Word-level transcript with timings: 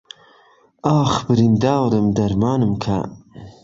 ئاخ 0.87 1.13
بریندارم 1.27 2.07
دەرمانم 2.17 2.73
کە 2.83 2.97